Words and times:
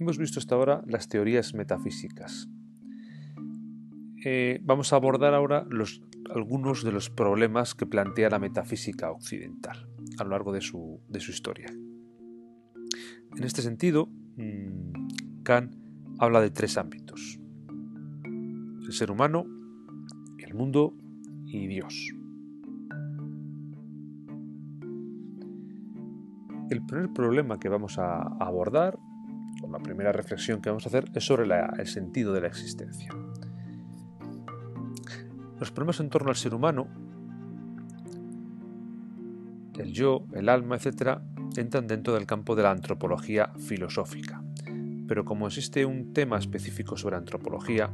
Hemos 0.00 0.16
visto 0.16 0.38
hasta 0.38 0.54
ahora 0.54 0.84
las 0.86 1.08
teorías 1.08 1.54
metafísicas. 1.54 2.48
Eh, 4.24 4.60
vamos 4.62 4.92
a 4.92 4.96
abordar 4.96 5.34
ahora 5.34 5.66
algunos 6.32 6.84
de 6.84 6.92
los 6.92 7.10
problemas 7.10 7.74
que 7.74 7.84
plantea 7.84 8.30
la 8.30 8.38
metafísica 8.38 9.10
occidental 9.10 9.88
a 10.18 10.24
lo 10.24 10.30
largo 10.30 10.52
de 10.52 10.60
su, 10.60 11.00
historia. 11.12 11.66
En 13.36 13.44
este 13.44 13.60
sentido, 13.60 14.08
mm, 14.36 15.42
Kant 15.42 15.74
habla 16.18 16.40
de 16.40 16.50
tres 16.50 16.78
ámbitos. 16.78 17.40
El 18.24 18.92
ser 18.92 19.10
humano, 19.10 19.46
el 20.38 20.54
mundo 20.54 20.94
y 21.44 21.66
Dios. 21.66 22.14
El 26.70 26.86
primer 26.86 27.12
problema 27.12 27.58
que 27.58 27.68
vamos 27.68 27.98
a 27.98 28.22
abordar, 28.38 28.98
la 29.70 29.78
primera 29.78 30.12
reflexión 30.12 30.60
que 30.60 30.70
vamos 30.70 30.86
a 30.86 30.88
hacer, 30.88 31.10
es 31.14 31.24
sobre 31.24 31.46
el 31.78 31.86
sentido 31.86 32.32
de 32.32 32.40
la 32.40 32.48
existencia. 32.48 33.12
Los 35.58 35.70
problemas 35.72 36.00
en 36.00 36.08
torno 36.08 36.30
al 36.30 36.36
ser 36.36 36.54
humano, 36.54 36.88
el 39.76 39.92
yo, 39.92 40.24
el 40.32 40.48
alma, 40.48 40.76
etc., 40.76 41.18
entran 41.56 41.86
dentro 41.86 42.14
del 42.14 42.26
campo 42.26 42.54
de 42.54 42.62
la 42.62 42.70
antropología 42.70 43.52
filosófica. 43.58 44.42
Pero 45.06 45.24
como 45.24 45.46
existe 45.46 45.84
un 45.84 46.12
tema 46.12 46.38
específico 46.38 46.96
sobre 46.96 47.16
antropología, 47.16 47.90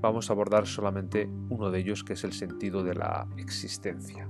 vamos 0.00 0.30
a 0.30 0.32
abordar 0.32 0.66
solamente 0.66 1.28
uno 1.48 1.70
de 1.70 1.80
ellos, 1.80 2.04
que 2.04 2.12
es 2.12 2.24
el 2.24 2.32
sentido 2.32 2.84
de 2.84 2.94
la 2.94 3.26
existencia. 3.36 4.28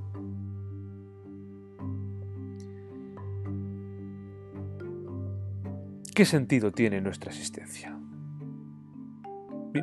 ¿Qué 6.15 6.25
sentido 6.25 6.73
tiene 6.73 7.01
nuestra 7.01 7.30
existencia? 7.30 7.97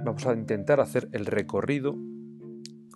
vamos 0.04 0.26
a 0.26 0.34
intentar 0.34 0.82
hacer 0.82 1.10
el 1.14 1.26
recorrido 1.26 1.96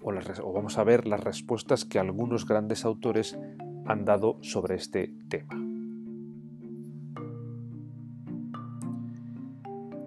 o, 0.01 0.53
vamos 0.53 0.77
a 0.77 0.83
ver 0.83 1.07
las 1.07 1.23
respuestas 1.23 1.85
que 1.85 1.99
algunos 1.99 2.45
grandes 2.45 2.85
autores 2.85 3.37
han 3.85 4.03
dado 4.03 4.37
sobre 4.41 4.75
este 4.75 5.13
tema. 5.29 5.53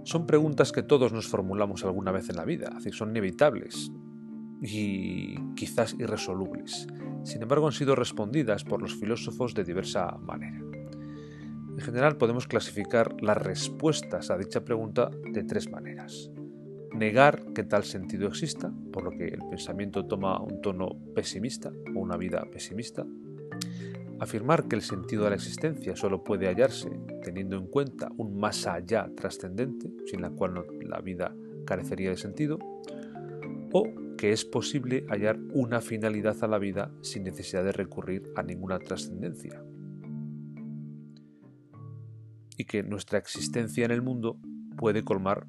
Son 0.04 0.26
preguntas 0.26 0.72
que 0.72 0.82
todos 0.82 1.12
nos 1.12 1.28
formulamos 1.28 1.84
alguna 1.84 2.12
vez 2.12 2.28
en 2.28 2.36
la 2.36 2.44
vida, 2.44 2.72
así 2.76 2.90
son 2.92 3.10
inevitables 3.10 3.90
y 4.60 5.36
quizás 5.54 5.96
irresolubles. 5.98 6.86
Sin 7.22 7.40
embargo, 7.42 7.66
han 7.66 7.72
sido 7.72 7.94
respondidas 7.94 8.64
por 8.64 8.82
los 8.82 8.94
filósofos 8.94 9.54
de 9.54 9.64
diversa 9.64 10.18
manera. 10.18 10.63
En 11.76 11.80
general 11.80 12.16
podemos 12.16 12.46
clasificar 12.46 13.20
las 13.20 13.36
respuestas 13.36 14.30
a 14.30 14.38
dicha 14.38 14.64
pregunta 14.64 15.10
de 15.32 15.42
tres 15.42 15.68
maneras. 15.68 16.30
Negar 16.92 17.52
que 17.52 17.64
tal 17.64 17.82
sentido 17.82 18.28
exista, 18.28 18.72
por 18.92 19.02
lo 19.02 19.10
que 19.10 19.24
el 19.24 19.40
pensamiento 19.50 20.06
toma 20.06 20.40
un 20.40 20.62
tono 20.62 20.96
pesimista 21.16 21.72
o 21.96 21.98
una 21.98 22.16
vida 22.16 22.46
pesimista. 22.52 23.04
Afirmar 24.20 24.68
que 24.68 24.76
el 24.76 24.82
sentido 24.82 25.24
de 25.24 25.30
la 25.30 25.36
existencia 25.36 25.96
solo 25.96 26.22
puede 26.22 26.46
hallarse 26.46 26.90
teniendo 27.24 27.56
en 27.56 27.66
cuenta 27.66 28.08
un 28.16 28.38
más 28.38 28.68
allá 28.68 29.10
trascendente, 29.16 29.90
sin 30.06 30.22
la 30.22 30.30
cual 30.30 30.64
la 30.82 31.00
vida 31.00 31.34
carecería 31.66 32.10
de 32.10 32.16
sentido. 32.16 32.60
O 33.72 33.88
que 34.16 34.30
es 34.30 34.44
posible 34.44 35.04
hallar 35.08 35.40
una 35.52 35.80
finalidad 35.80 36.36
a 36.42 36.46
la 36.46 36.58
vida 36.58 36.92
sin 37.00 37.24
necesidad 37.24 37.64
de 37.64 37.72
recurrir 37.72 38.30
a 38.36 38.44
ninguna 38.44 38.78
trascendencia, 38.78 39.64
y 42.56 42.64
que 42.64 42.82
nuestra 42.82 43.18
existencia 43.18 43.84
en 43.84 43.90
el 43.90 44.02
mundo 44.02 44.38
puede 44.76 45.04
colmar 45.04 45.46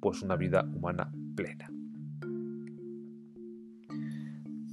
pues 0.00 0.22
una 0.22 0.36
vida 0.36 0.64
humana 0.64 1.12
plena. 1.34 1.70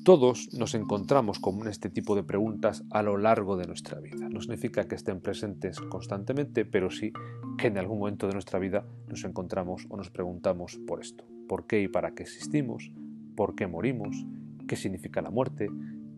Todos 0.08 0.54
nos 0.54 0.74
encontramos 0.74 1.38
con 1.38 1.68
este 1.68 1.90
tipo 1.90 2.16
de 2.16 2.24
preguntas 2.24 2.86
a 2.92 3.04
lo 3.04 3.18
largo 3.18 3.58
de 3.58 3.68
nuestra 3.68 4.00
vida. 4.00 4.30
No 4.30 4.40
significa 4.40 4.88
que 4.88 4.96
estén 4.96 5.20
presentes 5.20 5.82
constantemente, 5.82 6.64
pero 6.64 6.90
sí 6.90 7.12
que 7.58 7.68
en 7.68 7.78
algún 7.78 8.00
momento 8.00 8.26
de 8.26 8.32
nuestra 8.32 8.58
vida 8.58 8.86
nos 9.10 9.26
encontramos 9.26 9.86
o 9.90 9.98
nos 9.98 10.10
preguntamos 10.10 10.80
por 10.88 11.02
esto. 11.02 11.26
¿Por 11.50 11.68
qué 11.68 11.82
y 11.82 11.90
para 11.90 12.12
qué 12.12 12.24
existimos? 12.24 12.94
¿Por 13.36 13.56
qué 13.56 13.68
morimos? 13.68 14.26
¿Qué 14.66 14.78
significa 14.78 15.22
la 15.22 15.30
muerte? 15.30 15.68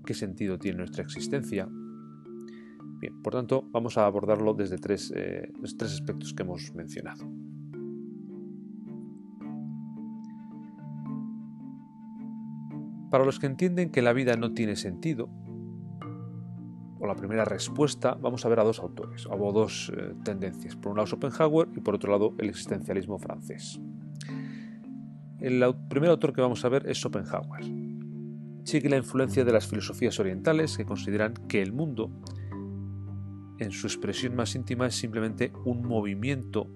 ¿Qué 0.05 0.13
sentido 0.13 0.59
tiene 0.59 0.77
nuestra 0.77 1.03
existencia? 1.03 1.67
Bien, 2.99 3.21
por 3.21 3.33
tanto, 3.33 3.63
vamos 3.71 3.97
a 3.97 4.05
abordarlo 4.05 4.53
desde 4.53 4.77
tres, 4.77 5.13
eh, 5.15 5.51
tres 5.77 5.93
aspectos 5.93 6.33
que 6.33 6.43
hemos 6.43 6.73
mencionado. 6.75 7.23
Para 13.09 13.23
los 13.25 13.39
que 13.39 13.47
entienden 13.47 13.89
que 13.89 14.01
la 14.01 14.13
vida 14.13 14.35
no 14.35 14.53
tiene 14.53 14.75
sentido, 14.75 15.29
o 16.99 17.07
la 17.07 17.15
primera 17.15 17.45
respuesta, 17.45 18.15
vamos 18.15 18.45
a 18.45 18.49
ver 18.49 18.59
a 18.59 18.63
dos 18.65 18.79
autores, 18.79 19.25
o 19.25 19.53
dos 19.53 19.91
eh, 19.95 20.13
tendencias. 20.25 20.75
Por 20.75 20.91
un 20.91 20.97
lado 20.97 21.07
Schopenhauer 21.07 21.69
y 21.75 21.79
por 21.79 21.95
otro 21.95 22.11
lado 22.11 22.35
el 22.37 22.49
existencialismo 22.49 23.17
francés. 23.17 23.79
El 25.39 25.63
primer 25.87 26.09
autor 26.09 26.33
que 26.33 26.41
vamos 26.41 26.65
a 26.65 26.69
ver 26.69 26.85
es 26.89 26.97
Schopenhauer. 26.99 27.63
Sigue 28.65 28.89
la 28.89 28.97
influencia 28.97 29.45
de 29.45 29.53
las 29.53 29.67
filosofías 29.67 30.19
orientales 30.19 30.75
que 30.75 30.85
consideran 30.85 31.33
que 31.47 31.61
el 31.61 31.71
mundo 31.71 32.11
en 33.59 33.71
su 33.71 33.87
expresión 33.87 34.35
más 34.35 34.55
íntima 34.55 34.87
es 34.87 34.95
simplemente 34.95 35.51
un 35.65 35.85
movimiento 35.85 36.67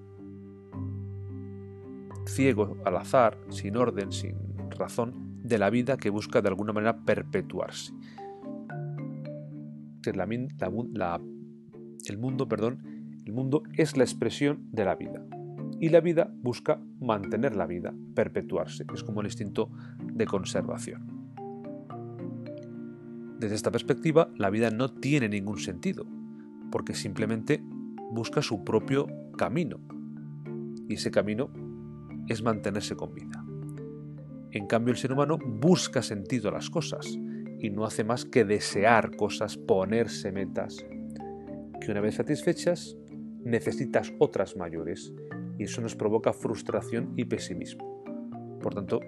ciego 2.26 2.78
al 2.86 2.98
azar, 2.98 3.38
sin 3.50 3.78
orden, 3.78 4.12
sin 4.12 4.36
razón, 4.70 5.42
de 5.44 5.58
la 5.58 5.70
vida 5.70 5.98
que 5.98 6.10
busca 6.10 6.42
de 6.42 6.50
alguna 6.50 6.74
manera 6.74 6.98
perpetuarse. 7.04 7.94
el 12.06 12.18
mundo, 12.18 12.48
perdón, 12.48 12.84
el 13.26 13.34
mundo 13.34 13.64
es 13.74 13.98
la 13.98 14.04
expresión 14.04 14.68
de 14.72 14.86
la 14.86 14.96
vida 14.96 15.26
y 15.80 15.90
la 15.90 16.02
vida 16.02 16.34
busca 16.42 16.80
mantener 17.00 17.56
la 17.56 17.66
vida, 17.66 17.94
perpetuarse. 18.16 18.86
Es 18.94 19.04
como 19.04 19.22
el 19.22 19.28
instinto 19.28 19.70
de 20.02 20.26
conservación. 20.26 21.14
Desde 23.40 23.56
esta 23.56 23.72
perspectiva, 23.72 24.30
la 24.38 24.50
vida 24.50 24.70
no 24.70 24.94
tiene 24.94 25.28
ningún 25.28 25.58
sentido, 25.58 26.06
porque 26.74 26.96
simplemente 26.96 27.62
busca 28.10 28.42
su 28.42 28.64
propio 28.64 29.06
camino. 29.38 29.80
Y 30.90 30.96
ese 30.96 31.12
camino 31.12 31.52
es 32.28 32.42
mantenerse 32.42 32.96
con 32.96 33.14
vida. 33.14 33.46
En 34.50 34.66
cambio, 34.66 34.92
el 34.92 34.98
ser 34.98 35.12
humano 35.12 35.38
busca 35.38 36.02
sentido 36.02 36.50
a 36.50 36.54
las 36.54 36.72
cosas 36.72 37.16
y 37.60 37.70
no 37.70 37.86
hace 37.86 38.04
más 38.04 38.26
que 38.26 38.44
desear 38.44 39.16
cosas, 39.16 39.56
ponerse 39.56 40.32
metas, 40.32 40.84
que 41.80 41.92
una 41.92 42.02
vez 42.02 42.16
satisfechas 42.16 42.98
necesitas 43.44 44.12
otras 44.18 44.58
mayores 44.58 45.14
y 45.60 45.66
eso 45.66 45.80
nos 45.80 45.96
provoca 45.96 46.34
frustración 46.34 47.14
y 47.16 47.26
pesimismo. 47.26 48.04
Por 48.60 48.74
tanto, 48.74 49.00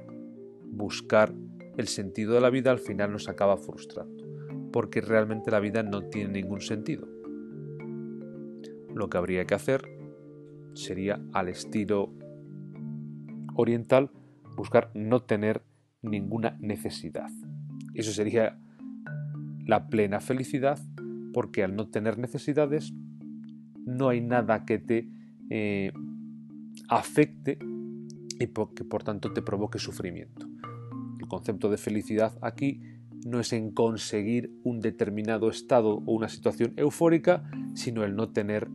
buscar 0.65 1.33
el 1.77 1.87
sentido 1.87 2.35
de 2.35 2.41
la 2.41 2.51
vida 2.51 2.69
al 2.69 2.79
final 2.79 3.11
nos 3.11 3.27
acaba 3.27 3.57
frustrando, 3.57 4.23
porque 4.71 5.01
realmente 5.01 5.49
la 5.49 5.59
vida 5.59 5.81
no 5.81 6.03
tiene 6.09 6.31
ningún 6.31 6.61
sentido 6.61 7.14
lo 8.95 9.09
que 9.09 9.17
habría 9.17 9.45
que 9.45 9.53
hacer 9.53 9.88
sería 10.73 11.22
al 11.33 11.50
estilo 11.50 12.13
oriental 13.53 14.09
buscar 14.56 14.89
no 14.94 15.22
tener 15.22 15.63
ninguna 16.01 16.57
necesidad. 16.59 17.29
Eso 17.94 18.11
sería 18.11 18.57
la 19.66 19.88
plena 19.88 20.19
felicidad 20.19 20.79
porque 21.34 21.64
al 21.64 21.75
no 21.75 21.90
tener 21.90 22.17
necesidades 22.17 22.93
no 23.85 24.09
hay 24.09 24.22
nada 24.22 24.66
que 24.66 24.79
te 24.79 25.09
eh, 25.49 25.91
afecte 26.90 27.59
y 28.40 28.47
que 28.47 28.84
por 28.84 29.03
tanto 29.03 29.34
te 29.34 29.41
provoque 29.41 29.79
sufrimiento. 29.79 30.47
El 31.19 31.28
concepto 31.28 31.69
de 31.69 31.78
felicidad 31.78 32.37
aquí 32.41 32.81
no 33.25 33.40
es 33.40 33.53
en 33.53 33.72
conseguir 33.72 34.52
un 34.64 34.79
determinado 34.79 35.49
estado 35.49 35.96
o 36.05 36.14
una 36.14 36.29
situación 36.29 36.73
eufórica, 36.78 37.49
sino 37.73 38.03
el 38.03 38.16
no 38.16 38.29
tener 38.29 38.69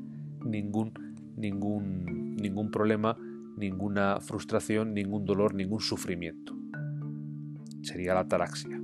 ningún, 0.51 0.93
ningún, 1.37 2.37
ningún 2.37 2.71
problema, 2.71 3.17
ninguna 3.57 4.21
frustración, 4.21 4.95
ningún 4.95 5.25
dolor, 5.25 5.55
ningún 5.55 5.81
sufrimiento. 5.81 6.57
Sería 7.83 8.15
la 8.15 8.21
ataraxia. 8.21 8.81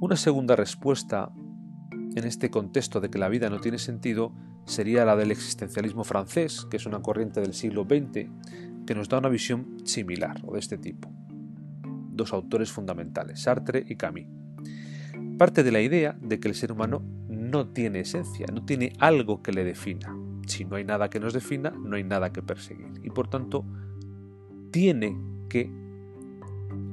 Una 0.00 0.16
segunda 0.16 0.54
respuesta 0.56 1.32
en 2.14 2.24
este 2.24 2.50
contexto 2.50 3.00
de 3.00 3.10
que 3.10 3.18
la 3.18 3.28
vida 3.28 3.48
no 3.48 3.60
tiene 3.60 3.78
sentido 3.78 4.32
sería 4.66 5.04
la 5.04 5.16
del 5.16 5.30
existencialismo 5.30 6.04
francés, 6.04 6.66
que 6.70 6.76
es 6.76 6.86
una 6.86 7.00
corriente 7.00 7.40
del 7.40 7.54
siglo 7.54 7.84
XX 7.84 8.28
que 8.86 8.94
nos 8.94 9.08
da 9.08 9.18
una 9.18 9.28
visión 9.28 9.78
similar 9.84 10.40
o 10.44 10.54
de 10.54 10.58
este 10.60 10.76
tipo. 10.76 11.10
Dos 12.10 12.32
autores 12.32 12.70
fundamentales, 12.70 13.42
Sartre 13.42 13.84
y 13.88 13.96
Camus 13.96 14.43
parte 15.34 15.62
de 15.62 15.72
la 15.72 15.80
idea 15.80 16.16
de 16.20 16.40
que 16.40 16.48
el 16.48 16.54
ser 16.54 16.72
humano 16.72 17.02
no 17.28 17.68
tiene 17.68 18.00
esencia, 18.00 18.46
no 18.52 18.64
tiene 18.64 18.92
algo 18.98 19.42
que 19.42 19.52
le 19.52 19.64
defina. 19.64 20.16
Si 20.46 20.64
no 20.64 20.76
hay 20.76 20.84
nada 20.84 21.08
que 21.10 21.20
nos 21.20 21.32
defina, 21.32 21.70
no 21.70 21.96
hay 21.96 22.04
nada 22.04 22.32
que 22.32 22.42
perseguir. 22.42 22.92
Y 23.02 23.10
por 23.10 23.28
tanto, 23.28 23.64
tiene 24.70 25.16
que 25.48 25.70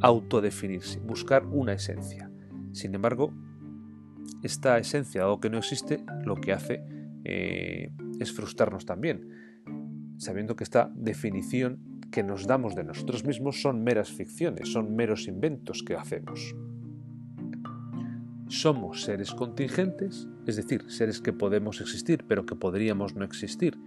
autodefinirse, 0.01 0.99
buscar 0.99 1.45
una 1.45 1.73
esencia. 1.73 2.31
Sin 2.71 2.95
embargo, 2.95 3.33
esta 4.43 4.77
esencia, 4.77 5.21
dado 5.21 5.39
que 5.39 5.49
no 5.49 5.57
existe, 5.57 6.03
lo 6.25 6.35
que 6.35 6.53
hace 6.53 6.83
eh, 7.23 7.91
es 8.19 8.31
frustrarnos 8.33 8.85
también, 8.85 9.27
sabiendo 10.17 10.55
que 10.55 10.63
esta 10.63 10.91
definición 10.95 12.01
que 12.11 12.23
nos 12.23 12.45
damos 12.45 12.75
de 12.75 12.83
nosotros 12.83 13.25
mismos 13.25 13.61
son 13.61 13.83
meras 13.83 14.11
ficciones, 14.11 14.69
son 14.69 14.95
meros 14.95 15.27
inventos 15.27 15.83
que 15.83 15.95
hacemos. 15.95 16.55
Somos 18.51 19.03
seres 19.03 19.31
contingentes, 19.31 20.27
es 20.45 20.57
decir, 20.57 20.83
seres 20.91 21.21
que 21.21 21.31
podemos 21.31 21.79
existir 21.79 22.25
pero 22.27 22.45
que 22.45 22.53
podríamos 22.53 23.15
no 23.15 23.23
existir 23.23 23.77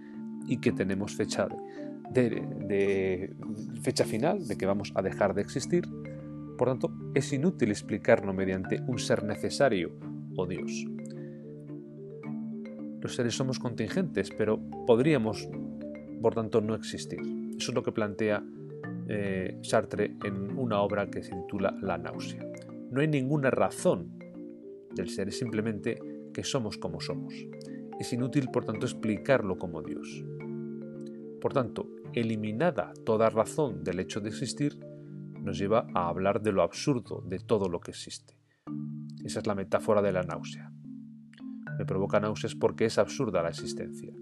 y 0.47 0.57
que 0.57 0.71
tenemos 0.71 1.13
fecha 1.13 1.47
de, 2.11 3.31
fecha 3.83 4.05
final 4.05 4.47
de 4.47 4.57
que 4.57 4.65
vamos 4.65 4.91
a 4.95 5.03
dejar 5.03 5.35
de 5.35 5.43
existir. 5.43 5.87
Por 6.57 6.67
tanto, 6.67 6.91
es 7.13 7.31
inútil 7.31 7.69
explicarlo 7.69 8.33
mediante 8.33 8.81
un 8.87 8.97
ser 8.97 9.23
necesario 9.23 9.99
o 10.35 10.47
Dios. 10.47 10.83
Los 13.01 13.13
seres 13.13 13.35
somos 13.35 13.59
contingentes, 13.59 14.31
pero 14.35 14.59
podríamos, 14.87 15.47
por 16.23 16.33
tanto, 16.33 16.59
no 16.61 16.73
existir. 16.73 17.19
Eso 17.55 17.69
es 17.69 17.75
lo 17.75 17.83
que 17.83 17.91
plantea 17.91 18.43
eh, 19.09 19.59
Sartre 19.61 20.15
en 20.23 20.57
una 20.57 20.81
obra 20.81 21.11
que 21.11 21.21
se 21.21 21.35
titula 21.35 21.77
La 21.83 21.99
náusea. 21.99 22.43
No 22.89 23.01
hay 23.01 23.07
ninguna 23.07 23.51
razón 23.51 24.14
del 24.95 25.09
ser, 25.09 25.27
es 25.27 25.37
simplemente 25.37 25.99
que 26.33 26.43
somos 26.43 26.77
como 26.77 26.99
somos. 26.99 27.33
Es 27.99 28.11
inútil, 28.13 28.49
por 28.51 28.65
tanto, 28.65 28.85
explicarlo 28.85 29.57
como 29.57 29.81
Dios. 29.81 30.23
Por 31.39 31.53
tanto, 31.53 31.89
eliminada 32.13 32.93
toda 33.05 33.29
razón 33.29 33.83
del 33.83 33.99
hecho 33.99 34.19
de 34.19 34.29
existir, 34.29 34.79
nos 35.41 35.57
lleva 35.57 35.87
a 35.93 36.07
hablar 36.07 36.41
de 36.41 36.51
lo 36.51 36.63
absurdo 36.63 37.23
de 37.25 37.39
todo 37.39 37.69
lo 37.69 37.79
que 37.79 37.91
existe. 37.91 38.37
Esa 39.23 39.39
es 39.39 39.47
la 39.47 39.55
metáfora 39.55 40.01
de 40.01 40.11
la 40.11 40.23
náusea. 40.23 40.71
Me 41.77 41.85
provoca 41.85 42.19
náuseas 42.19 42.55
porque 42.55 42.85
es 42.85 42.97
absurda 42.97 43.43
la 43.43 43.49
existencia, 43.49 44.13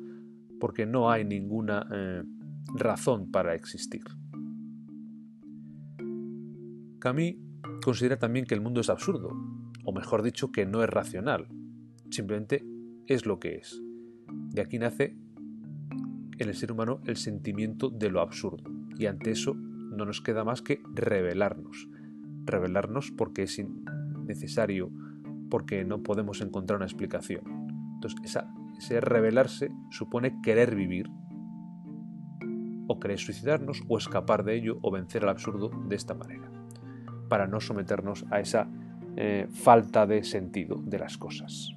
porque 0.60 0.86
no 0.86 1.10
hay 1.10 1.24
ninguna 1.24 1.88
eh, 1.94 2.24
razón 2.76 3.32
para 3.32 3.54
existir. 3.56 4.04
Camus 7.00 7.36
considera 7.84 8.18
también 8.18 8.46
que 8.46 8.56
el 8.56 8.62
mundo 8.62 8.82
es 8.82 8.90
absurdo, 8.90 9.30
o 9.84 9.94
mejor 9.94 10.24
dicho, 10.24 10.52
que 10.52 10.66
no 10.66 10.84
es 10.84 10.90
racional, 10.90 11.48
simplemente 12.10 12.64
es 13.08 13.26
lo 13.26 13.40
que 13.40 13.56
es. 13.56 13.82
De 14.28 14.62
aquí 14.62 14.80
nace 14.80 15.16
en 16.40 16.50
el 16.50 16.56
ser 16.56 16.72
humano 16.72 17.02
el 17.06 17.18
sentimiento 17.18 17.90
de 17.90 18.10
lo 18.10 18.22
absurdo, 18.22 18.64
y 18.98 19.06
ante 19.06 19.32
eso 19.32 19.54
no 19.56 20.06
nos 20.06 20.22
queda 20.22 20.44
más 20.44 20.62
que 20.62 20.82
revelarnos. 20.94 21.88
Revelarnos 22.46 23.12
porque 23.12 23.44
es 23.44 23.62
necesario, 24.26 24.92
porque 25.50 25.84
no 25.86 26.02
podemos 26.02 26.42
encontrar 26.42 26.78
una 26.78 26.86
explicación. 26.86 27.42
Entonces, 27.96 28.44
ese 28.78 29.02
revelarse 29.02 29.72
supone 29.92 30.42
querer 30.42 30.76
vivir, 30.76 31.10
o 32.88 33.00
querer 33.00 33.20
suicidarnos, 33.20 33.84
o 33.88 33.98
escapar 33.98 34.44
de 34.44 34.56
ello, 34.56 34.80
o 34.82 34.92
vencer 34.92 35.24
al 35.24 35.30
absurdo 35.30 35.70
de 35.88 35.96
esta 35.96 36.14
manera, 36.14 36.52
para 37.30 37.48
no 37.48 37.60
someternos 37.62 38.26
a 38.30 38.40
esa 38.40 38.70
eh, 39.16 39.48
falta 39.52 40.06
de 40.06 40.24
sentido 40.24 40.82
de 40.84 41.00
las 41.00 41.18
cosas. 41.18 41.76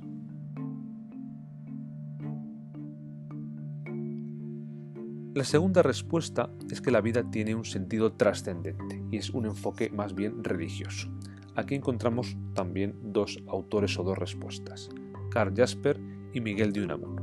La 5.34 5.44
segunda 5.44 5.82
respuesta 5.82 6.48
es 6.70 6.80
que 6.80 6.90
la 6.90 7.02
vida 7.02 7.30
tiene 7.30 7.54
un 7.54 7.66
sentido 7.66 8.14
trascendente 8.14 9.02
y 9.10 9.18
es 9.18 9.28
un 9.28 9.44
enfoque 9.44 9.90
más 9.90 10.14
bien 10.14 10.42
religioso. 10.42 11.08
Aquí 11.54 11.74
encontramos 11.74 12.38
también 12.54 12.94
dos 13.02 13.42
autores 13.46 13.98
o 13.98 14.02
dos 14.02 14.16
respuestas, 14.16 14.88
Carl 15.30 15.52
Jasper 15.54 16.00
y 16.32 16.40
Miguel 16.40 16.72
de 16.72 16.84
Unamuno. 16.84 17.22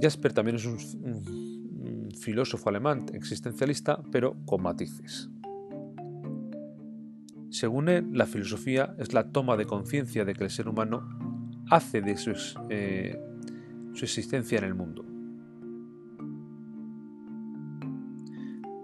Jasper 0.00 0.32
también 0.32 0.56
es 0.56 0.66
un 0.66 1.47
filósofo 2.20 2.68
alemán 2.68 3.06
existencialista, 3.12 4.02
pero 4.10 4.36
con 4.44 4.62
matices. 4.62 5.30
Según 7.50 7.88
él, 7.88 8.10
la 8.12 8.26
filosofía 8.26 8.94
es 8.98 9.14
la 9.14 9.30
toma 9.30 9.56
de 9.56 9.64
conciencia 9.64 10.24
de 10.24 10.34
que 10.34 10.44
el 10.44 10.50
ser 10.50 10.68
humano 10.68 11.08
hace 11.70 12.00
de 12.02 12.16
su, 12.16 12.32
eh, 12.68 13.18
su 13.94 14.04
existencia 14.04 14.58
en 14.58 14.64
el 14.64 14.74
mundo. 14.74 15.04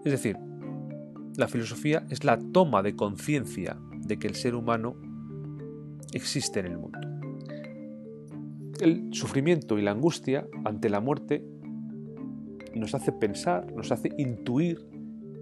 Es 0.05 0.13
decir, 0.13 0.37
la 1.37 1.49
filosofía 1.49 2.07
es 2.11 2.25
la 2.25 2.39
toma 2.39 2.83
de 2.83 2.95
conciencia 2.95 3.77
de 3.97 4.19
que 4.19 4.29
el 4.29 4.35
ser 4.35 4.55
humano 4.55 4.97
existe 6.13 6.61
en 6.61 6.67
el 6.67 6.79
mundo. 6.79 6.99
El 8.81 9.09
sufrimiento 9.13 9.79
y 9.79 9.83
la 9.83 9.93
angustia 9.93 10.47
ante 10.65 10.89
la 10.89 11.01
muerte 11.01 11.45
nos 12.79 12.95
hace 12.95 13.13
pensar, 13.13 13.73
nos 13.73 13.93
hace 13.93 14.11
intuir 14.19 14.87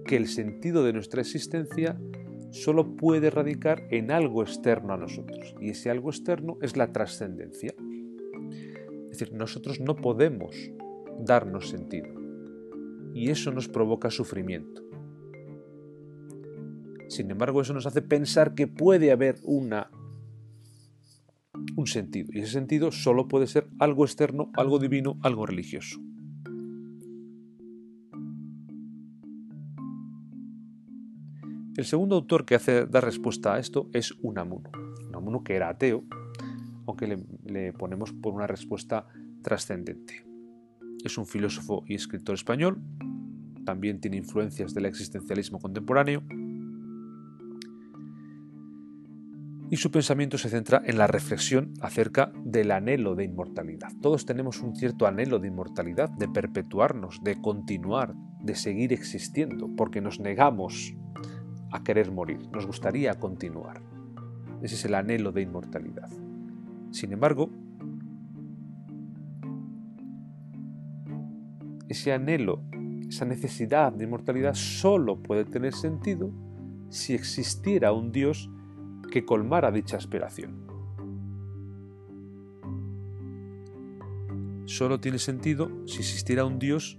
que 0.05 0.17
el 0.17 0.27
sentido 0.29 0.85
de 0.85 0.93
nuestra 0.93 1.21
existencia 1.21 1.99
solo 2.51 2.97
puede 2.97 3.31
radicar 3.31 3.87
en 3.91 4.11
algo 4.11 4.43
externo 4.43 4.93
a 4.93 4.99
nosotros. 4.99 5.55
Y 5.61 5.71
ese 5.71 5.91
algo 5.91 6.11
externo 6.11 6.59
es 6.61 6.77
la 6.77 6.93
trascendencia. 6.93 7.75
Es 9.11 9.19
decir, 9.19 9.33
nosotros 9.33 9.81
no 9.81 9.97
podemos 9.97 10.55
darnos 11.19 11.69
sentido. 11.69 12.09
Y 13.15 13.31
eso 13.31 13.53
nos 13.53 13.69
provoca 13.69 14.11
sufrimiento. 14.11 14.83
Sin 17.09 17.31
embargo, 17.31 17.61
eso 17.61 17.75
nos 17.75 17.87
hace 17.87 18.01
pensar 18.01 18.55
que 18.55 18.67
puede 18.67 19.13
haber 19.13 19.37
una, 19.43 19.91
un 21.77 21.87
sentido. 21.87 22.31
Y 22.33 22.41
ese 22.41 22.53
sentido 22.53 22.91
solo 22.91 23.29
puede 23.29 23.47
ser 23.47 23.67
algo 23.79 24.05
externo, 24.05 24.51
algo 24.55 24.79
divino, 24.79 25.19
algo 25.23 25.45
religioso. 25.45 26.01
El 31.75 31.87
segundo 31.87 32.17
autor 32.17 32.45
que 32.45 32.55
hace 32.55 32.85
dar 32.85 33.03
respuesta 33.03 33.55
a 33.55 33.59
esto 33.59 33.89
es 33.95 34.13
Unamuno. 34.21 34.71
Unamuno 35.09 35.43
que 35.43 35.55
era 35.55 35.71
ateo, 35.71 36.05
aunque 36.87 37.07
le, 37.07 37.25
le 37.47 37.73
ponemos 37.73 38.13
por 38.13 38.35
una 38.35 38.47
respuesta 38.47 39.07
trascendente. 39.43 40.27
Es 41.03 41.17
un 41.17 41.27
filósofo 41.27 41.83
y 41.87 41.95
escritor 41.95 42.35
español, 42.35 42.79
también 43.65 44.01
tiene 44.01 44.19
influencias 44.19 44.75
del 44.75 44.85
existencialismo 44.85 45.61
contemporáneo, 45.61 46.23
y 49.71 49.79
su 49.79 49.91
pensamiento 49.91 50.37
se 50.37 50.51
centra 50.51 50.83
en 50.85 50.99
la 50.99 51.07
reflexión 51.07 51.73
acerca 51.81 52.31
del 52.45 52.73
anhelo 52.73 53.15
de 53.15 53.25
inmortalidad. 53.25 53.89
Todos 54.03 54.27
tenemos 54.27 54.61
un 54.61 54.77
cierto 54.77 55.07
anhelo 55.07 55.39
de 55.39 55.49
inmortalidad, 55.49 56.11
de 56.11 56.29
perpetuarnos, 56.29 57.23
de 57.25 57.41
continuar, 57.41 58.13
de 58.43 58.55
seguir 58.55 58.93
existiendo, 58.93 59.75
porque 59.75 60.03
nos 60.03 60.21
negamos 60.21 60.95
a 61.73 61.83
querer 61.83 62.13
morir, 62.13 62.49
nos 62.53 62.67
gustaría 62.67 63.19
continuar. 63.19 63.81
Ese 64.63 64.75
es 64.75 64.85
el 64.85 64.95
anhelo 64.95 65.33
de 65.33 65.43
inmortalidad. 65.43 66.09
Sin 66.91 67.13
embargo, 67.13 67.51
ese 71.89 72.13
anhelo, 72.13 72.63
esa 73.09 73.25
necesidad 73.25 73.93
de 73.93 74.05
inmortalidad 74.05 74.55
solo 74.55 75.23
puede 75.23 75.45
tener 75.47 75.73
sentido 75.73 76.31
si 76.91 77.15
existiera 77.15 77.93
un 77.93 78.13
Dios 78.13 78.51
que 79.11 79.25
colmara 79.25 79.73
dicha 79.73 79.97
aspiración. 79.97 80.71
Solo 84.67 85.01
tiene 85.01 85.19
sentido 85.19 85.71
si 85.87 85.99
existiera 85.99 86.45
un 86.45 86.59
Dios 86.59 86.99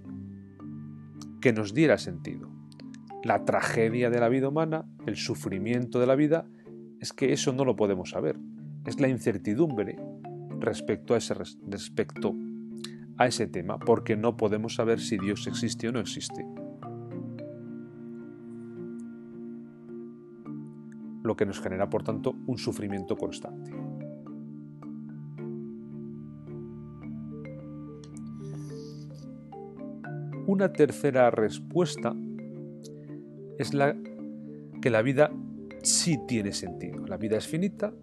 que 1.40 1.52
nos 1.52 1.74
diera 1.74 1.96
sentido 1.98 2.53
la 3.24 3.44
tragedia 3.44 4.10
de 4.10 4.20
la 4.20 4.28
vida 4.28 4.48
humana, 4.48 4.84
el 5.06 5.16
sufrimiento 5.16 5.98
de 5.98 6.06
la 6.06 6.14
vida, 6.14 6.46
es 7.00 7.12
que 7.12 7.32
eso 7.32 7.52
no 7.52 7.64
lo 7.64 7.74
podemos 7.74 8.10
saber. 8.10 8.38
Es 8.84 9.00
la 9.00 9.08
incertidumbre 9.08 9.98
respecto 10.60 11.14
a 11.14 11.16
ese, 11.16 11.34
respecto 11.66 12.34
a 13.16 13.26
ese 13.26 13.46
tema, 13.46 13.78
porque 13.78 14.16
no 14.16 14.36
podemos 14.36 14.74
saber 14.74 15.00
si 15.00 15.16
Dios 15.16 15.46
existe 15.46 15.88
o 15.88 15.92
no 15.92 16.00
existe. 16.00 16.46
Lo 21.22 21.34
que 21.34 21.46
nos 21.46 21.60
genera, 21.60 21.88
por 21.88 22.02
tanto, 22.02 22.34
un 22.46 22.58
sufrimiento 22.58 23.16
constante. 23.16 23.70
Una 30.46 30.70
tercera 30.74 31.30
respuesta 31.30 32.14
es 33.58 33.74
la 33.74 33.96
que 34.80 34.90
la 34.90 35.02
vida 35.02 35.30
sí 35.82 36.18
tiene 36.26 36.52
sentido. 36.52 37.06
La 37.06 37.16
vida 37.16 37.36
es 37.36 37.46
finita 37.46 37.94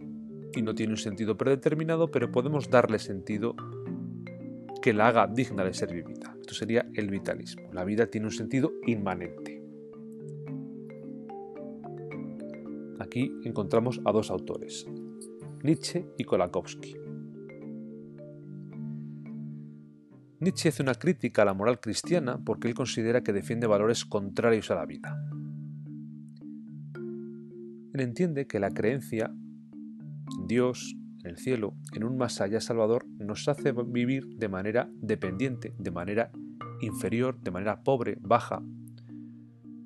y 0.54 0.62
no 0.62 0.76
tiene 0.76 0.94
un 0.94 0.98
sentido 0.98 1.38
predeterminado, 1.38 2.12
pero 2.12 2.32
podemos 2.32 2.70
darle 2.70 3.00
sentido 3.00 3.56
que 4.82 4.94
la 4.94 5.08
haga 5.08 5.28
digna 5.28 5.64
de 5.64 5.74
ser 5.74 5.94
vivida. 5.94 6.36
Esto 6.40 6.54
sería 6.54 6.90
el 6.94 7.10
vitalismo. 7.10 7.72
La 7.72 7.86
vida 7.86 8.08
tiene 8.08 8.28
un 8.28 8.34
sentido 8.34 8.74
inmanente. 8.86 9.62
Aquí 13.00 13.32
encontramos 13.44 14.00
a 14.06 14.12
dos 14.12 14.30
autores, 14.30 14.86
Nietzsche 15.64 16.06
y 16.18 16.24
Kolakowski. 16.24 16.96
Nietzsche 20.40 20.70
hace 20.70 20.82
una 20.82 20.96
crítica 20.96 21.44
a 21.44 21.46
la 21.46 21.54
moral 21.54 21.80
cristiana 21.80 22.40
porque 22.44 22.68
él 22.68 22.74
considera 22.74 23.22
que 23.22 23.34
defiende 23.34 23.68
valores 23.68 24.06
contrarios 24.06 24.72
a 24.72 24.76
la 24.76 24.86
vida. 24.86 25.31
Él 27.94 28.02
entiende 28.02 28.48
que 28.48 28.60
la 28.60 28.72
creencia 28.72 29.32
en 30.40 30.48
Dios, 30.48 30.96
en 31.24 31.32
el 31.32 31.38
cielo, 31.38 31.76
en 31.94 32.04
un 32.04 32.18
más 32.18 32.42
allá 32.42 32.62
salvador, 32.62 33.06
nos 33.20 33.48
hace 33.48 33.72
vivir 33.72 34.28
de 34.38 34.50
manera 34.50 34.90
dependiente, 35.02 35.74
de 35.78 35.92
manera 35.92 36.32
inferior, 36.82 37.40
de 37.42 37.52
manera 37.52 37.84
pobre, 37.84 38.18
baja, 38.22 38.64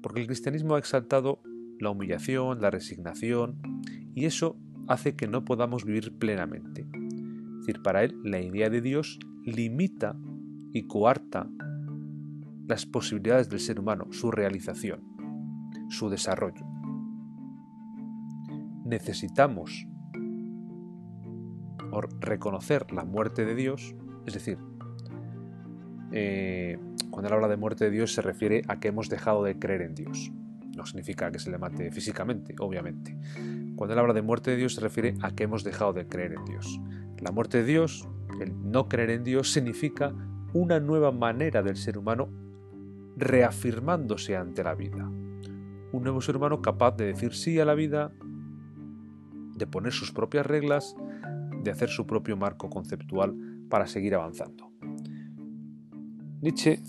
porque 0.01 0.21
el 0.21 0.27
cristianismo 0.27 0.75
ha 0.75 0.79
exaltado 0.79 1.41
la 1.79 1.89
humillación, 1.89 2.61
la 2.61 2.69
resignación, 2.69 3.59
y 4.13 4.25
eso 4.25 4.57
hace 4.87 5.15
que 5.15 5.27
no 5.27 5.43
podamos 5.45 5.83
vivir 5.83 6.17
plenamente. 6.17 6.81
Es 6.81 7.65
decir, 7.65 7.81
para 7.81 8.03
él 8.03 8.15
la 8.23 8.39
idea 8.39 8.69
de 8.69 8.81
Dios 8.81 9.19
limita 9.43 10.15
y 10.71 10.83
coarta 10.83 11.49
las 12.67 12.85
posibilidades 12.85 13.49
del 13.49 13.59
ser 13.59 13.79
humano, 13.79 14.07
su 14.11 14.31
realización, 14.31 15.01
su 15.89 16.09
desarrollo. 16.09 16.74
Necesitamos 18.85 19.87
reconocer 22.19 22.91
la 22.91 23.03
muerte 23.03 23.45
de 23.45 23.55
Dios, 23.55 23.95
es 24.25 24.33
decir, 24.33 24.57
eh, 26.11 26.77
cuando 27.09 27.27
él 27.27 27.33
habla 27.33 27.47
de 27.47 27.57
muerte 27.57 27.85
de 27.85 27.91
Dios 27.91 28.13
se 28.13 28.21
refiere 28.21 28.61
a 28.67 28.79
que 28.79 28.89
hemos 28.89 29.09
dejado 29.09 29.43
de 29.43 29.57
creer 29.57 29.81
en 29.81 29.95
Dios. 29.95 30.31
No 30.75 30.85
significa 30.85 31.31
que 31.31 31.39
se 31.39 31.49
le 31.49 31.57
mate 31.57 31.91
físicamente, 31.91 32.55
obviamente. 32.59 33.17
Cuando 33.75 33.93
él 33.93 33.99
habla 33.99 34.13
de 34.13 34.21
muerte 34.21 34.51
de 34.51 34.57
Dios 34.57 34.75
se 34.75 34.81
refiere 34.81 35.15
a 35.21 35.31
que 35.31 35.43
hemos 35.43 35.63
dejado 35.63 35.93
de 35.93 36.07
creer 36.07 36.33
en 36.33 36.45
Dios. 36.45 36.79
La 37.19 37.31
muerte 37.31 37.59
de 37.59 37.65
Dios, 37.65 38.07
el 38.39 38.53
no 38.71 38.87
creer 38.87 39.09
en 39.09 39.23
Dios, 39.23 39.51
significa 39.51 40.13
una 40.53 40.79
nueva 40.79 41.11
manera 41.11 41.63
del 41.63 41.75
ser 41.77 41.97
humano 41.97 42.29
reafirmándose 43.17 44.35
ante 44.35 44.63
la 44.63 44.75
vida. 44.75 45.09
Un 45.91 46.03
nuevo 46.03 46.21
ser 46.21 46.37
humano 46.37 46.61
capaz 46.61 46.97
de 46.97 47.05
decir 47.05 47.33
sí 47.33 47.59
a 47.59 47.65
la 47.65 47.73
vida, 47.73 48.11
de 49.55 49.67
poner 49.67 49.93
sus 49.93 50.11
propias 50.11 50.45
reglas, 50.45 50.95
de 51.63 51.71
hacer 51.71 51.89
su 51.89 52.05
propio 52.05 52.37
marco 52.37 52.69
conceptual 52.69 53.35
para 53.69 53.87
seguir 53.87 54.15
avanzando. 54.15 54.71
Nietzsche 56.41 56.79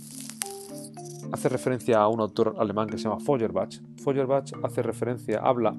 hace 1.32 1.48
referencia 1.48 1.98
a 1.98 2.08
un 2.08 2.20
autor 2.20 2.56
alemán 2.58 2.88
que 2.88 2.98
se 2.98 3.04
llama 3.04 3.20
Feuerbach. 3.20 3.80
Feuerbach 4.02 4.52
hace 4.62 4.82
referencia, 4.82 5.38
habla 5.38 5.76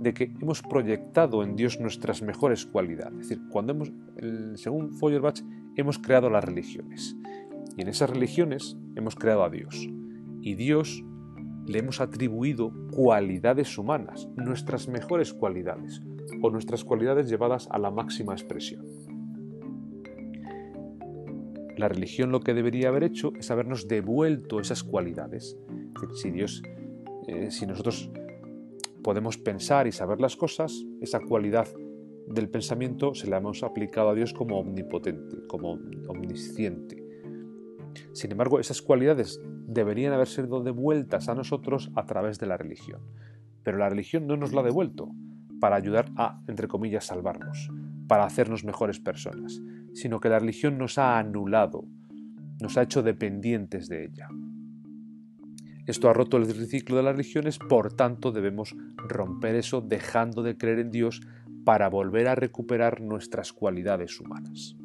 de 0.00 0.14
que 0.14 0.32
hemos 0.40 0.62
proyectado 0.62 1.42
en 1.42 1.56
Dios 1.56 1.80
nuestras 1.80 2.22
mejores 2.22 2.64
cualidades. 2.64 3.14
Es 3.14 3.28
decir, 3.28 3.48
cuando 3.50 3.72
hemos, 3.72 3.92
según 4.54 4.94
Feuerbach, 4.94 5.40
hemos 5.76 5.98
creado 5.98 6.30
las 6.30 6.44
religiones. 6.44 7.16
Y 7.76 7.82
en 7.82 7.88
esas 7.88 8.10
religiones 8.10 8.76
hemos 8.94 9.16
creado 9.16 9.44
a 9.44 9.50
Dios. 9.50 9.88
Y 10.40 10.54
Dios 10.54 11.02
le 11.66 11.80
hemos 11.80 12.00
atribuido 12.00 12.72
cualidades 12.92 13.76
humanas, 13.76 14.28
nuestras 14.36 14.88
mejores 14.88 15.34
cualidades, 15.34 16.02
o 16.42 16.50
nuestras 16.50 16.84
cualidades 16.84 17.28
llevadas 17.28 17.68
a 17.70 17.78
la 17.78 17.90
máxima 17.90 18.32
expresión. 18.32 18.84
La 21.76 21.88
religión 21.88 22.32
lo 22.32 22.40
que 22.40 22.54
debería 22.54 22.88
haber 22.88 23.04
hecho 23.04 23.32
es 23.38 23.50
habernos 23.52 23.86
devuelto 23.86 24.58
esas 24.58 24.82
cualidades. 24.82 25.56
Si 26.14 26.30
Dios, 26.30 26.62
eh, 27.28 27.52
si 27.52 27.66
nosotros 27.66 28.10
podemos 29.02 29.38
pensar 29.38 29.86
y 29.86 29.92
saber 29.92 30.20
las 30.20 30.36
cosas, 30.36 30.84
esa 31.00 31.20
cualidad 31.20 31.68
del 32.26 32.50
pensamiento 32.50 33.14
se 33.14 33.28
la 33.28 33.38
hemos 33.38 33.62
aplicado 33.62 34.10
a 34.10 34.14
Dios 34.14 34.34
como 34.34 34.58
omnipotente, 34.58 35.46
como 35.46 35.78
omnisciente. 36.08 37.04
Sin 38.12 38.32
embargo, 38.32 38.58
esas 38.58 38.82
cualidades 38.82 39.40
deberían 39.66 40.12
haber 40.12 40.26
sido 40.26 40.62
devueltas 40.62 41.28
a 41.28 41.34
nosotros 41.34 41.90
a 41.94 42.06
través 42.06 42.40
de 42.40 42.46
la 42.46 42.56
religión. 42.56 43.00
Pero 43.62 43.78
la 43.78 43.88
religión 43.88 44.26
no 44.26 44.36
nos 44.36 44.52
la 44.52 44.62
ha 44.62 44.64
devuelto 44.64 45.10
para 45.60 45.76
ayudar 45.76 46.10
a, 46.16 46.40
entre 46.46 46.68
comillas, 46.68 47.06
salvarnos, 47.06 47.70
para 48.06 48.24
hacernos 48.24 48.64
mejores 48.64 49.00
personas, 49.00 49.60
sino 49.94 50.20
que 50.20 50.28
la 50.28 50.38
religión 50.38 50.78
nos 50.78 50.98
ha 50.98 51.18
anulado, 51.18 51.84
nos 52.60 52.76
ha 52.76 52.82
hecho 52.82 53.02
dependientes 53.02 53.88
de 53.88 54.04
ella. 54.04 54.28
Esto 55.86 56.10
ha 56.10 56.12
roto 56.12 56.36
el 56.36 56.46
ciclo 56.66 56.96
de 56.96 57.02
las 57.02 57.16
religiones, 57.16 57.58
por 57.58 57.94
tanto 57.94 58.30
debemos 58.30 58.76
romper 58.96 59.54
eso 59.54 59.80
dejando 59.80 60.42
de 60.42 60.56
creer 60.56 60.80
en 60.80 60.90
Dios 60.90 61.22
para 61.64 61.88
volver 61.88 62.28
a 62.28 62.34
recuperar 62.34 63.00
nuestras 63.00 63.52
cualidades 63.52 64.20
humanas. 64.20 64.77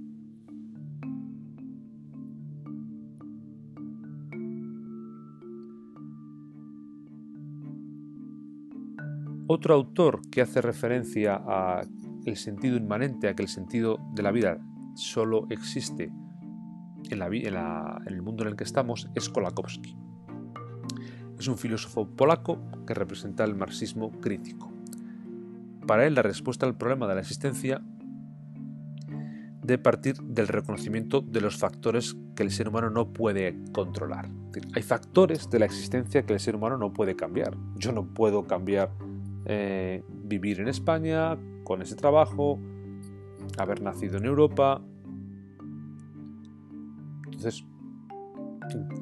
Otro 9.47 9.73
autor 9.73 10.21
que 10.29 10.41
hace 10.41 10.61
referencia 10.61 11.41
a 11.45 11.81
el 12.25 12.37
sentido 12.37 12.77
inmanente, 12.77 13.27
a 13.27 13.35
que 13.35 13.43
el 13.43 13.49
sentido 13.49 13.99
de 14.13 14.23
la 14.23 14.31
vida 14.31 14.57
solo 14.95 15.47
existe 15.49 16.11
en, 17.09 17.21
el 17.21 18.21
mundo 18.21 18.43
en 18.43 18.49
el 18.49 18.55
que 18.55 18.63
estamos, 18.63 19.09
es 19.15 19.29
Kolakowski. 19.29 19.97
Es 21.37 21.47
un 21.47 21.57
filósofo 21.57 22.07
polaco 22.07 22.59
que 22.87 22.93
representa 22.93 23.43
el 23.43 23.55
marxismo 23.55 24.11
crítico. 24.11 24.71
Para 25.85 26.05
él 26.05 26.15
la 26.15 26.21
respuesta 26.21 26.65
al 26.65 26.77
problema 26.77 27.07
de 27.07 27.15
la 27.15 27.21
existencia 27.21 27.81
debe 29.61 29.81
partir 29.81 30.15
del 30.21 30.47
reconocimiento 30.47 31.21
de 31.21 31.41
los 31.41 31.57
factores 31.57 32.15
que 32.35 32.43
el 32.43 32.51
ser 32.51 32.69
humano 32.69 32.89
no 32.89 33.11
puede 33.11 33.57
controlar. 33.73 34.29
Hay 34.73 34.83
factores 34.83 35.49
de 35.49 35.59
la 35.59 35.65
existencia 35.65 36.25
que 36.25 36.33
el 36.33 36.39
ser 36.39 36.55
humano 36.55 36.77
no 36.77 36.93
puede 36.93 37.15
cambiar. 37.15 37.57
Yo 37.75 37.91
no 37.91 38.05
puedo 38.05 38.45
cambiar 38.45 38.91
eh, 39.45 40.03
vivir 40.07 40.59
en 40.59 40.67
España 40.67 41.37
con 41.63 41.81
ese 41.81 41.95
trabajo, 41.95 42.59
haber 43.57 43.81
nacido 43.81 44.17
en 44.17 44.25
Europa. 44.25 44.81
Entonces, 47.25 47.65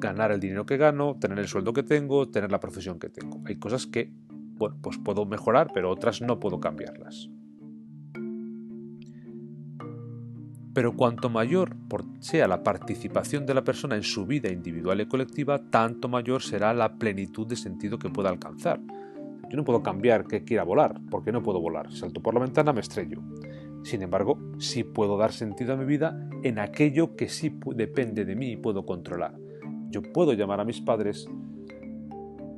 ganar 0.00 0.32
el 0.32 0.40
dinero 0.40 0.66
que 0.66 0.76
gano, 0.76 1.16
tener 1.20 1.38
el 1.38 1.46
sueldo 1.46 1.72
que 1.72 1.82
tengo, 1.82 2.28
tener 2.28 2.50
la 2.50 2.60
profesión 2.60 2.98
que 2.98 3.08
tengo. 3.08 3.40
Hay 3.46 3.56
cosas 3.56 3.86
que, 3.86 4.12
bueno, 4.56 4.76
pues 4.82 4.98
puedo 4.98 5.24
mejorar, 5.26 5.70
pero 5.72 5.90
otras 5.90 6.20
no 6.20 6.40
puedo 6.40 6.60
cambiarlas. 6.60 7.30
Pero 10.74 10.96
cuanto 10.96 11.28
mayor 11.28 11.76
sea 12.20 12.48
la 12.48 12.62
participación 12.62 13.44
de 13.44 13.54
la 13.54 13.62
persona 13.62 13.94
en 13.94 14.02
su 14.02 14.24
vida 14.26 14.50
individual 14.50 15.02
y 15.02 15.06
colectiva, 15.06 15.70
tanto 15.70 16.08
mayor 16.08 16.42
será 16.42 16.72
la 16.72 16.96
plenitud 16.96 17.46
de 17.46 17.56
sentido 17.56 17.98
que 17.98 18.08
pueda 18.08 18.30
alcanzar. 18.30 18.80
Yo 19.52 19.58
no 19.58 19.64
puedo 19.64 19.82
cambiar 19.82 20.26
que 20.26 20.44
quiera 20.44 20.64
volar, 20.64 20.98
porque 21.10 21.30
no 21.30 21.42
puedo 21.42 21.60
volar. 21.60 21.92
Salto 21.92 22.22
por 22.22 22.32
la 22.32 22.40
ventana, 22.40 22.72
me 22.72 22.80
estrello. 22.80 23.20
Sin 23.82 24.00
embargo, 24.00 24.38
sí 24.56 24.82
puedo 24.82 25.18
dar 25.18 25.30
sentido 25.30 25.74
a 25.74 25.76
mi 25.76 25.84
vida 25.84 26.26
en 26.42 26.58
aquello 26.58 27.16
que 27.16 27.28
sí 27.28 27.54
depende 27.76 28.24
de 28.24 28.34
mí 28.34 28.52
y 28.52 28.56
puedo 28.56 28.86
controlar. 28.86 29.34
Yo 29.90 30.00
puedo 30.00 30.32
llamar 30.32 30.60
a 30.60 30.64
mis 30.64 30.80
padres 30.80 31.28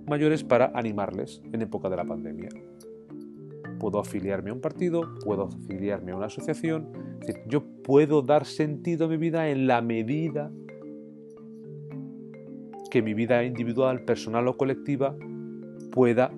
mayores 0.06 0.44
para 0.44 0.70
animarles 0.72 1.42
en 1.52 1.62
época 1.62 1.88
de 1.88 1.96
la 1.96 2.04
pandemia. 2.04 2.50
Puedo 3.80 3.98
afiliarme 3.98 4.50
a 4.50 4.52
un 4.52 4.60
partido, 4.60 5.16
puedo 5.24 5.48
afiliarme 5.48 6.12
a 6.12 6.16
una 6.16 6.26
asociación. 6.26 6.92
yo 7.48 7.64
puedo 7.82 8.22
dar 8.22 8.44
sentido 8.44 9.06
a 9.06 9.08
mi 9.08 9.16
vida 9.16 9.48
en 9.48 9.66
la 9.66 9.82
medida 9.82 10.52
que 12.88 13.02
mi 13.02 13.14
vida 13.14 13.42
individual, 13.42 14.04
personal 14.04 14.46
o 14.46 14.56
colectiva 14.56 15.16
pueda 15.90 16.30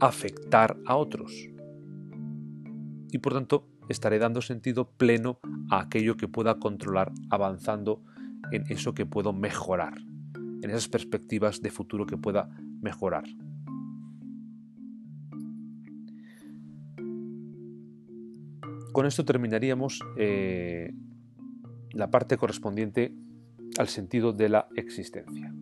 afectar 0.00 0.76
a 0.86 0.96
otros. 0.96 1.32
Y 3.12 3.18
por 3.18 3.34
tanto 3.34 3.68
estaré 3.88 4.18
dando 4.18 4.40
sentido 4.40 4.90
pleno 4.90 5.40
a 5.70 5.80
aquello 5.80 6.16
que 6.16 6.28
pueda 6.28 6.58
controlar 6.58 7.12
avanzando 7.28 8.02
en 8.52 8.64
eso 8.68 8.94
que 8.94 9.06
puedo 9.06 9.32
mejorar, 9.32 9.98
en 10.34 10.70
esas 10.70 10.88
perspectivas 10.88 11.60
de 11.60 11.70
futuro 11.70 12.06
que 12.06 12.16
pueda 12.16 12.48
mejorar. 12.80 13.24
Con 18.92 19.06
esto 19.06 19.24
terminaríamos 19.24 20.00
eh, 20.16 20.92
la 21.92 22.10
parte 22.10 22.36
correspondiente 22.36 23.14
al 23.78 23.88
sentido 23.88 24.32
de 24.32 24.48
la 24.48 24.68
existencia. 24.74 25.54